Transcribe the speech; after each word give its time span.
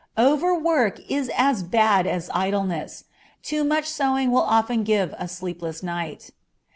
Over 0.17 0.55
work 0.57 0.99
is 1.09 1.29
as 1.37 1.61
bad 1.61 2.07
as 2.07 2.31
idleness; 2.33 3.03
too 3.43 3.63
much 3.63 3.85
sewing 3.85 4.31
will 4.31 4.41
often 4.41 4.83
give 4.83 5.13
a 5.19 5.27
sleepless 5.27 5.83
night. 5.83 6.31